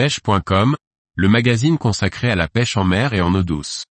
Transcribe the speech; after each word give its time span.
pêche.com, 0.00 0.76
le 1.14 1.28
magazine 1.28 1.76
consacré 1.76 2.30
à 2.30 2.34
la 2.34 2.48
pêche 2.48 2.78
en 2.78 2.84
mer 2.84 3.12
et 3.12 3.20
en 3.20 3.34
eau 3.34 3.42
douce. 3.42 3.84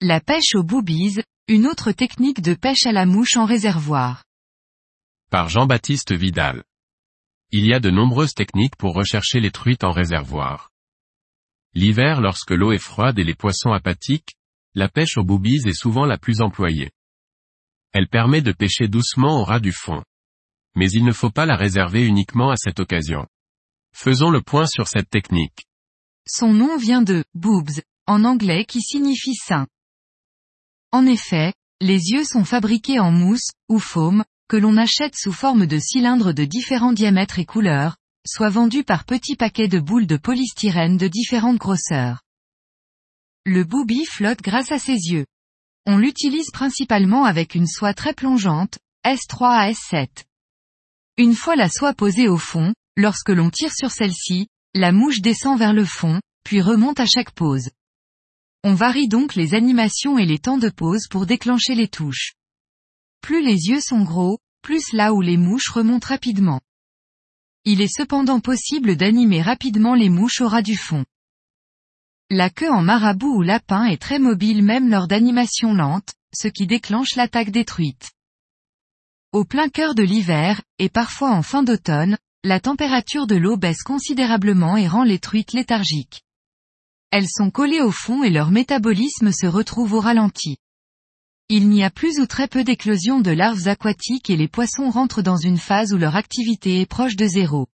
La 0.00 0.20
pêche 0.20 0.54
aux 0.54 0.62
boobies, 0.62 1.20
une 1.48 1.66
autre 1.66 1.90
technique 1.90 2.40
de 2.40 2.54
pêche 2.54 2.86
à 2.86 2.92
la 2.92 3.06
mouche 3.06 3.36
en 3.36 3.44
réservoir. 3.44 4.22
Par 5.32 5.48
Jean-Baptiste 5.48 6.12
Vidal. 6.12 6.62
Il 7.50 7.66
y 7.66 7.74
a 7.74 7.80
de 7.80 7.90
nombreuses 7.90 8.34
techniques 8.34 8.76
pour 8.76 8.94
rechercher 8.94 9.40
les 9.40 9.50
truites 9.50 9.82
en 9.82 9.90
réservoir. 9.90 10.70
L'hiver 11.76 12.22
lorsque 12.22 12.52
l'eau 12.52 12.72
est 12.72 12.78
froide 12.78 13.18
et 13.18 13.24
les 13.24 13.34
poissons 13.34 13.70
apathiques, 13.70 14.34
la 14.74 14.88
pêche 14.88 15.18
aux 15.18 15.24
boobies 15.24 15.68
est 15.68 15.78
souvent 15.78 16.06
la 16.06 16.16
plus 16.16 16.40
employée. 16.40 16.90
Elle 17.92 18.08
permet 18.08 18.40
de 18.40 18.52
pêcher 18.52 18.88
doucement 18.88 19.42
au 19.42 19.44
ras 19.44 19.60
du 19.60 19.72
fond. 19.72 20.02
Mais 20.74 20.90
il 20.90 21.04
ne 21.04 21.12
faut 21.12 21.30
pas 21.30 21.44
la 21.44 21.54
réserver 21.54 22.06
uniquement 22.06 22.48
à 22.48 22.56
cette 22.56 22.80
occasion. 22.80 23.26
Faisons 23.94 24.30
le 24.30 24.40
point 24.40 24.64
sur 24.66 24.88
cette 24.88 25.10
technique. 25.10 25.66
Son 26.26 26.54
nom 26.54 26.78
vient 26.78 27.02
de 27.02 27.24
boobs, 27.34 27.82
en 28.06 28.24
anglais 28.24 28.64
qui 28.64 28.80
signifie 28.80 29.34
sein. 29.34 29.66
En 30.92 31.04
effet, 31.04 31.52
les 31.82 32.08
yeux 32.08 32.24
sont 32.24 32.44
fabriqués 32.46 33.00
en 33.00 33.10
mousse, 33.10 33.50
ou 33.68 33.80
foam, 33.80 34.24
que 34.48 34.56
l'on 34.56 34.78
achète 34.78 35.14
sous 35.14 35.32
forme 35.32 35.66
de 35.66 35.78
cylindres 35.78 36.32
de 36.32 36.46
différents 36.46 36.94
diamètres 36.94 37.38
et 37.38 37.44
couleurs, 37.44 37.98
soit 38.26 38.50
vendus 38.50 38.84
par 38.84 39.04
petits 39.04 39.36
paquets 39.36 39.68
de 39.68 39.78
boules 39.78 40.06
de 40.06 40.16
polystyrène 40.16 40.96
de 40.96 41.08
différentes 41.08 41.58
grosseurs. 41.58 42.22
Le 43.44 43.64
booby 43.64 44.04
flotte 44.04 44.42
grâce 44.42 44.72
à 44.72 44.78
ses 44.78 45.10
yeux. 45.10 45.26
On 45.86 45.98
l'utilise 45.98 46.50
principalement 46.50 47.24
avec 47.24 47.54
une 47.54 47.68
soie 47.68 47.94
très 47.94 48.12
plongeante, 48.12 48.78
S3 49.04 49.44
à 49.44 49.70
S7. 49.70 50.08
Une 51.16 51.34
fois 51.34 51.54
la 51.54 51.68
soie 51.68 51.94
posée 51.94 52.28
au 52.28 52.38
fond, 52.38 52.74
lorsque 52.96 53.30
l'on 53.30 53.50
tire 53.50 53.72
sur 53.72 53.92
celle-ci, 53.92 54.48
la 54.74 54.90
mouche 54.90 55.20
descend 55.20 55.58
vers 55.58 55.72
le 55.72 55.84
fond, 55.84 56.20
puis 56.44 56.60
remonte 56.60 57.00
à 57.00 57.06
chaque 57.06 57.30
pose. 57.30 57.70
On 58.64 58.74
varie 58.74 59.06
donc 59.06 59.36
les 59.36 59.54
animations 59.54 60.18
et 60.18 60.26
les 60.26 60.40
temps 60.40 60.58
de 60.58 60.68
pause 60.68 61.06
pour 61.08 61.24
déclencher 61.24 61.76
les 61.76 61.88
touches. 61.88 62.32
Plus 63.20 63.40
les 63.44 63.68
yeux 63.68 63.80
sont 63.80 64.02
gros, 64.02 64.38
plus 64.62 64.92
là 64.92 65.14
où 65.14 65.20
les 65.20 65.36
mouches 65.36 65.70
remontent 65.70 66.08
rapidement. 66.08 66.60
Il 67.68 67.80
est 67.80 67.92
cependant 67.92 68.38
possible 68.38 68.94
d'animer 68.94 69.42
rapidement 69.42 69.94
les 69.96 70.08
mouches 70.08 70.40
au 70.40 70.46
ras 70.46 70.62
du 70.62 70.76
fond. 70.76 71.04
La 72.30 72.48
queue 72.48 72.70
en 72.70 72.80
marabout 72.80 73.38
ou 73.38 73.42
lapin 73.42 73.86
est 73.86 74.00
très 74.00 74.20
mobile 74.20 74.62
même 74.62 74.88
lors 74.88 75.08
d'animations 75.08 75.74
lentes, 75.74 76.14
ce 76.32 76.46
qui 76.46 76.68
déclenche 76.68 77.16
l'attaque 77.16 77.50
des 77.50 77.64
truites. 77.64 78.12
Au 79.32 79.44
plein 79.44 79.68
cœur 79.68 79.96
de 79.96 80.04
l'hiver, 80.04 80.62
et 80.78 80.88
parfois 80.88 81.32
en 81.32 81.42
fin 81.42 81.64
d'automne, 81.64 82.16
la 82.44 82.60
température 82.60 83.26
de 83.26 83.34
l'eau 83.34 83.56
baisse 83.56 83.82
considérablement 83.82 84.76
et 84.76 84.86
rend 84.86 85.02
les 85.02 85.18
truites 85.18 85.52
léthargiques. 85.52 86.22
Elles 87.10 87.28
sont 87.28 87.50
collées 87.50 87.82
au 87.82 87.90
fond 87.90 88.22
et 88.22 88.30
leur 88.30 88.52
métabolisme 88.52 89.32
se 89.32 89.46
retrouve 89.46 89.94
au 89.94 90.00
ralenti. 90.00 90.58
Il 91.48 91.68
n'y 91.68 91.84
a 91.84 91.90
plus 91.90 92.18
ou 92.18 92.26
très 92.26 92.48
peu 92.48 92.64
d'éclosion 92.64 93.20
de 93.20 93.30
larves 93.30 93.68
aquatiques 93.68 94.30
et 94.30 94.36
les 94.36 94.48
poissons 94.48 94.90
rentrent 94.90 95.22
dans 95.22 95.36
une 95.36 95.58
phase 95.58 95.92
où 95.92 95.96
leur 95.96 96.16
activité 96.16 96.80
est 96.80 96.86
proche 96.86 97.14
de 97.14 97.24
zéro. 97.24 97.68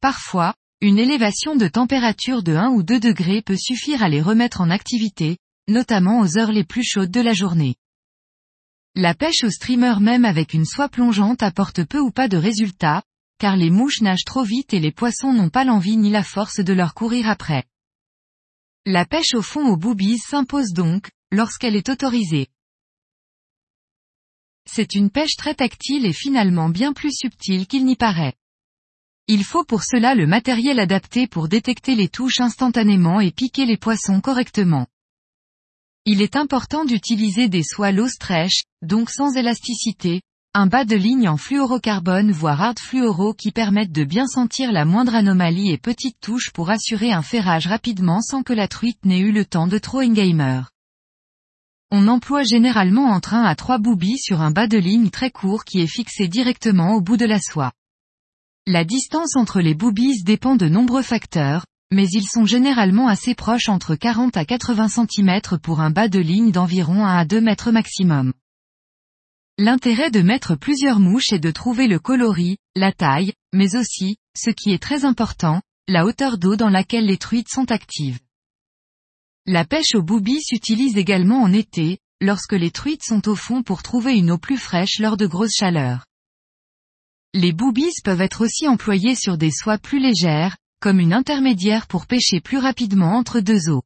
Parfois, 0.00 0.54
une 0.80 0.98
élévation 0.98 1.54
de 1.54 1.68
température 1.68 2.42
de 2.42 2.56
1 2.56 2.70
ou 2.70 2.82
2 2.82 2.98
degrés 2.98 3.42
peut 3.42 3.56
suffire 3.56 4.02
à 4.02 4.08
les 4.08 4.20
remettre 4.20 4.60
en 4.60 4.70
activité, 4.70 5.38
notamment 5.68 6.18
aux 6.18 6.36
heures 6.36 6.50
les 6.50 6.64
plus 6.64 6.82
chaudes 6.82 7.12
de 7.12 7.20
la 7.20 7.32
journée. 7.32 7.76
La 8.96 9.14
pêche 9.14 9.44
au 9.44 9.50
streamer 9.50 10.00
même 10.00 10.24
avec 10.24 10.52
une 10.52 10.64
soie 10.64 10.88
plongeante 10.88 11.44
apporte 11.44 11.84
peu 11.84 12.00
ou 12.00 12.10
pas 12.10 12.26
de 12.26 12.36
résultats, 12.36 13.04
car 13.38 13.56
les 13.56 13.70
mouches 13.70 14.00
nagent 14.00 14.24
trop 14.26 14.42
vite 14.42 14.74
et 14.74 14.80
les 14.80 14.90
poissons 14.90 15.32
n'ont 15.32 15.50
pas 15.50 15.62
l'envie 15.62 15.96
ni 15.96 16.10
la 16.10 16.24
force 16.24 16.58
de 16.58 16.72
leur 16.72 16.94
courir 16.94 17.28
après. 17.28 17.62
La 18.84 19.04
pêche 19.04 19.34
au 19.34 19.42
fond 19.42 19.68
aux 19.68 19.76
boobies 19.76 20.18
s'impose 20.18 20.72
donc, 20.72 21.10
lorsqu'elle 21.30 21.76
est 21.76 21.88
autorisée. 21.88 22.48
C'est 24.70 24.94
une 24.94 25.10
pêche 25.10 25.36
très 25.36 25.54
tactile 25.54 26.04
et 26.04 26.12
finalement 26.12 26.68
bien 26.68 26.92
plus 26.92 27.12
subtile 27.12 27.66
qu'il 27.66 27.84
n'y 27.84 27.96
paraît. 27.96 28.34
Il 29.26 29.44
faut 29.44 29.64
pour 29.64 29.82
cela 29.82 30.14
le 30.14 30.26
matériel 30.26 30.80
adapté 30.80 31.26
pour 31.26 31.48
détecter 31.48 31.94
les 31.94 32.08
touches 32.08 32.40
instantanément 32.40 33.20
et 33.20 33.30
piquer 33.30 33.66
les 33.66 33.76
poissons 33.76 34.20
correctement. 34.20 34.86
Il 36.06 36.22
est 36.22 36.36
important 36.36 36.86
d'utiliser 36.86 37.48
des 37.48 37.62
soies 37.62 37.92
low 37.92 38.08
stretch, 38.08 38.62
donc 38.80 39.10
sans 39.10 39.36
élasticité, 39.36 40.22
un 40.54 40.66
bas 40.66 40.86
de 40.86 40.96
ligne 40.96 41.28
en 41.28 41.36
fluorocarbone 41.36 42.32
voire 42.32 42.62
hard 42.62 42.78
fluoro 42.78 43.34
qui 43.34 43.52
permettent 43.52 43.92
de 43.92 44.04
bien 44.04 44.26
sentir 44.26 44.72
la 44.72 44.86
moindre 44.86 45.14
anomalie 45.14 45.70
et 45.70 45.78
petite 45.78 46.18
touche 46.20 46.50
pour 46.52 46.70
assurer 46.70 47.12
un 47.12 47.22
ferrage 47.22 47.66
rapidement 47.66 48.22
sans 48.22 48.42
que 48.42 48.54
la 48.54 48.66
truite 48.66 49.04
n'ait 49.04 49.20
eu 49.20 49.30
le 49.30 49.44
temps 49.44 49.66
de 49.66 49.76
trop 49.76 50.00
engamer. 50.00 50.62
On 51.90 52.06
emploie 52.06 52.42
généralement 52.42 53.06
entre 53.06 53.32
1 53.32 53.44
à 53.44 53.54
3 53.54 53.78
boobies 53.78 54.18
sur 54.18 54.42
un 54.42 54.50
bas 54.50 54.66
de 54.66 54.76
ligne 54.76 55.08
très 55.08 55.30
court 55.30 55.64
qui 55.64 55.80
est 55.80 55.86
fixé 55.86 56.28
directement 56.28 56.94
au 56.94 57.00
bout 57.00 57.16
de 57.16 57.24
la 57.24 57.40
soie. 57.40 57.72
La 58.66 58.84
distance 58.84 59.36
entre 59.36 59.62
les 59.62 59.74
boobies 59.74 60.22
dépend 60.22 60.54
de 60.54 60.68
nombreux 60.68 61.02
facteurs, 61.02 61.64
mais 61.90 62.06
ils 62.06 62.26
sont 62.26 62.44
généralement 62.44 63.08
assez 63.08 63.34
proches 63.34 63.70
entre 63.70 63.94
40 63.94 64.36
à 64.36 64.44
80 64.44 64.88
cm 64.88 65.40
pour 65.62 65.80
un 65.80 65.90
bas 65.90 66.08
de 66.08 66.18
ligne 66.18 66.50
d'environ 66.50 67.06
1 67.06 67.18
à 67.20 67.24
2 67.24 67.40
mètres 67.40 67.70
maximum. 67.70 68.34
L'intérêt 69.56 70.10
de 70.10 70.20
mettre 70.20 70.56
plusieurs 70.56 71.00
mouches 71.00 71.32
est 71.32 71.38
de 71.38 71.50
trouver 71.50 71.88
le 71.88 71.98
coloris, 71.98 72.58
la 72.76 72.92
taille, 72.92 73.32
mais 73.54 73.76
aussi, 73.76 74.18
ce 74.36 74.50
qui 74.50 74.72
est 74.72 74.82
très 74.82 75.06
important, 75.06 75.62
la 75.88 76.04
hauteur 76.04 76.36
d'eau 76.36 76.54
dans 76.54 76.68
laquelle 76.68 77.06
les 77.06 77.16
truites 77.16 77.48
sont 77.48 77.72
actives. 77.72 78.18
La 79.50 79.64
pêche 79.64 79.94
au 79.94 80.02
boobies 80.02 80.42
s'utilise 80.42 80.98
également 80.98 81.40
en 81.40 81.54
été, 81.54 82.00
lorsque 82.20 82.52
les 82.52 82.70
truites 82.70 83.02
sont 83.02 83.30
au 83.30 83.34
fond 83.34 83.62
pour 83.62 83.82
trouver 83.82 84.12
une 84.12 84.30
eau 84.30 84.36
plus 84.36 84.58
fraîche 84.58 84.98
lors 84.98 85.16
de 85.16 85.26
grosses 85.26 85.56
chaleurs. 85.56 86.04
Les 87.32 87.52
boobies 87.52 88.02
peuvent 88.04 88.20
être 88.20 88.44
aussi 88.44 88.68
employés 88.68 89.14
sur 89.14 89.38
des 89.38 89.50
soies 89.50 89.78
plus 89.78 90.00
légères, 90.00 90.58
comme 90.82 91.00
une 91.00 91.14
intermédiaire 91.14 91.86
pour 91.86 92.06
pêcher 92.06 92.42
plus 92.42 92.58
rapidement 92.58 93.16
entre 93.16 93.40
deux 93.40 93.70
eaux. 93.70 93.84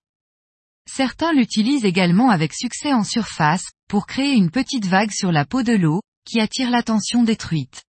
Certains 0.90 1.32
l'utilisent 1.32 1.84
également 1.84 2.30
avec 2.30 2.54
succès 2.54 2.92
en 2.92 3.04
surface, 3.04 3.70
pour 3.88 4.08
créer 4.08 4.32
une 4.32 4.50
petite 4.50 4.86
vague 4.86 5.12
sur 5.12 5.30
la 5.30 5.44
peau 5.44 5.62
de 5.62 5.74
l'eau, 5.74 6.00
qui 6.24 6.40
attire 6.40 6.70
l'attention 6.70 7.22
des 7.22 7.36
truites. 7.36 7.84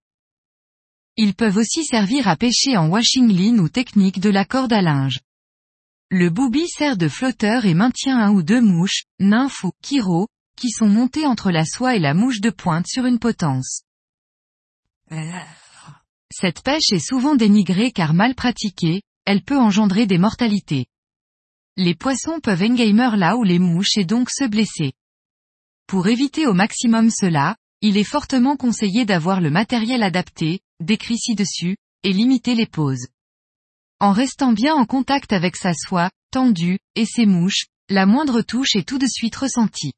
Ils 1.17 1.33
peuvent 1.33 1.57
aussi 1.57 1.85
servir 1.85 2.27
à 2.27 2.35
pêcher 2.35 2.77
en 2.77 2.89
washing 2.89 3.29
line 3.29 3.59
ou 3.59 3.67
technique 3.67 4.19
de 4.19 4.29
la 4.29 4.45
corde 4.45 4.73
à 4.73 4.83
linge. 4.83 5.21
Le 6.15 6.29
booby 6.29 6.67
sert 6.67 6.95
de 6.95 7.07
flotteur 7.07 7.65
et 7.65 7.73
maintient 7.73 8.19
un 8.19 8.29
ou 8.29 8.43
deux 8.43 8.61
mouches, 8.61 9.05
nymphes 9.19 9.63
ou 9.63 9.71
kiro, 9.81 10.27
qui 10.55 10.69
sont 10.69 10.87
montées 10.87 11.25
entre 11.25 11.49
la 11.49 11.65
soie 11.65 11.95
et 11.95 11.99
la 11.99 12.13
mouche 12.13 12.39
de 12.39 12.51
pointe 12.51 12.85
sur 12.85 13.07
une 13.07 13.17
potence. 13.17 13.81
Cette 16.31 16.61
pêche 16.61 16.91
est 16.91 16.99
souvent 16.99 17.33
dénigrée 17.33 17.91
car 17.91 18.13
mal 18.13 18.35
pratiquée, 18.35 19.01
elle 19.25 19.41
peut 19.41 19.57
engendrer 19.57 20.05
des 20.05 20.19
mortalités. 20.19 20.85
Les 21.77 21.95
poissons 21.95 22.39
peuvent 22.39 22.61
engamer 22.61 23.17
là 23.17 23.35
où 23.35 23.43
les 23.43 23.57
mouches 23.57 23.97
et 23.97 24.05
donc 24.05 24.29
se 24.29 24.43
blesser. 24.43 24.93
Pour 25.87 26.05
éviter 26.05 26.45
au 26.45 26.53
maximum 26.53 27.09
cela, 27.09 27.55
il 27.81 27.97
est 27.97 28.03
fortement 28.03 28.55
conseillé 28.55 29.05
d'avoir 29.05 29.41
le 29.41 29.49
matériel 29.49 30.03
adapté, 30.03 30.59
décrit 30.79 31.17
ci-dessus, 31.17 31.75
et 32.03 32.13
limiter 32.13 32.53
les 32.53 32.67
pauses. 32.67 33.07
En 33.99 34.11
restant 34.11 34.53
bien 34.53 34.75
en 34.75 34.85
contact 34.85 35.33
avec 35.33 35.55
sa 35.55 35.73
soie, 35.73 36.09
tendue, 36.31 36.79
et 36.95 37.05
ses 37.05 37.25
mouches, 37.25 37.65
la 37.89 38.05
moindre 38.05 38.41
touche 38.41 38.75
est 38.75 38.87
tout 38.87 38.97
de 38.97 39.07
suite 39.07 39.35
ressentie. 39.35 39.93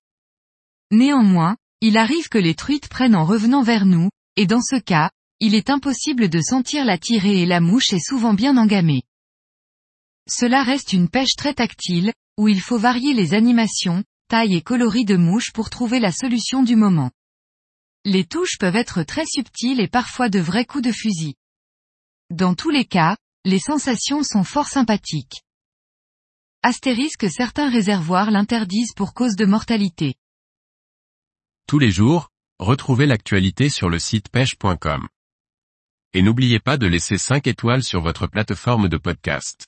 Néanmoins, 0.92 1.58
il 1.82 1.98
arrive 1.98 2.30
que 2.30 2.38
les 2.38 2.56
truites 2.56 2.88
prennent 2.88 3.16
en 3.16 3.26
revenant 3.26 3.64
vers 3.64 3.86
nous, 3.86 4.10
et 4.36 4.46
dans 4.46 4.62
ce 4.62 4.76
cas, 4.76 5.12
il 5.40 5.56
est 5.56 5.70
impossible 5.70 6.30
de 6.30 6.42
sentir 6.42 6.86
la 6.86 6.98
tirée 6.98 7.42
et 7.42 7.46
la 7.46 7.60
mouche 7.60 7.94
est 7.94 8.06
souvent 8.06 8.34
bien 8.34 8.58
engamée. 8.58 9.04
Cela 10.30 10.64
reste 10.64 10.94
une 10.94 11.10
pêche 11.10 11.36
très 11.36 11.54
tactile, 11.54 12.14
où 12.38 12.48
il 12.48 12.62
faut 12.62 12.80
varier 12.80 13.14
les 13.14 13.34
animations, 13.34 14.04
taille 14.28 14.56
et 14.56 14.62
coloris 14.62 15.06
de 15.06 15.18
mouches 15.18 15.52
pour 15.54 15.70
trouver 15.70 16.00
la 16.00 16.12
solution 16.12 16.64
du 16.64 16.76
moment. 16.76 17.12
Les 18.06 18.26
touches 18.26 18.58
peuvent 18.60 18.76
être 18.76 19.04
très 19.04 19.26
subtiles 19.26 19.80
et 19.80 19.88
parfois 19.88 20.30
de 20.30 20.40
vrais 20.40 20.66
coups 20.66 20.84
de 20.84 20.92
fusil. 20.92 21.36
Dans 22.30 22.56
tous 22.56 22.70
les 22.70 22.86
cas, 22.86 23.18
les 23.46 23.60
sensations 23.60 24.24
sont 24.24 24.44
fort 24.44 24.68
sympathiques. 24.68 25.44
Astérisque 26.64 27.30
certains 27.30 27.70
réservoirs 27.70 28.32
l'interdisent 28.32 28.94
pour 28.96 29.14
cause 29.14 29.36
de 29.36 29.46
mortalité. 29.46 30.16
Tous 31.68 31.78
les 31.78 31.92
jours, 31.92 32.30
retrouvez 32.58 33.06
l'actualité 33.06 33.70
sur 33.70 33.88
le 33.88 34.00
site 34.00 34.30
pêche.com. 34.30 35.08
Et 36.14 36.24
n'oubliez 36.24 36.60
pas 36.60 36.78
de 36.78 36.88
laisser 36.88 37.20
5 37.20 37.46
étoiles 37.46 37.84
sur 37.84 38.02
votre 38.02 38.26
plateforme 38.26 38.90
de 38.90 38.98
podcast. 38.98 39.68